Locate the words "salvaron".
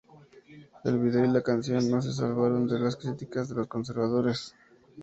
2.11-2.65